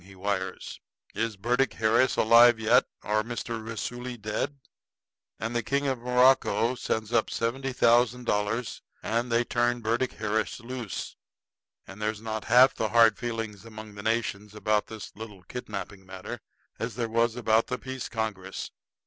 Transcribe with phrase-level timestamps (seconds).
[0.03, 0.79] he wires.
[1.13, 3.63] 'Is Burdick Harris alive yet, or Mr.
[3.63, 4.59] Raisuli dead?'
[5.39, 10.13] And the King of Morocco sends up the seventy thousand dollars, and they turn Burdick
[10.13, 11.17] Harris loose.
[11.85, 16.39] And there's not half the hard feelings among the nations about this little kidnapping matter
[16.79, 18.71] as there was about the peace congress.